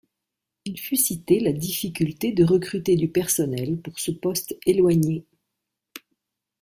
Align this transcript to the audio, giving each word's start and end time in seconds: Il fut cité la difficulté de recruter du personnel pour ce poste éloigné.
Il 0.65 0.79
fut 0.79 0.95
cité 0.97 1.39
la 1.39 1.51
difficulté 1.53 2.31
de 2.31 2.43
recruter 2.43 2.95
du 2.95 3.07
personnel 3.07 3.79
pour 3.79 3.99
ce 3.99 4.09
poste 4.09 4.57
éloigné. 4.65 5.27